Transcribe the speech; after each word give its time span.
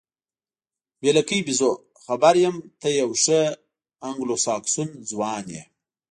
بې 0.99 1.09
لکۍ 1.17 1.39
بیزو، 1.47 1.71
خبر 2.03 2.33
یم، 2.43 2.55
ته 2.79 2.87
یو 2.99 3.09
ښه 3.23 3.39
انګلوساکسون 4.09 4.89
ځوان 5.09 5.45
یې. 5.55 5.63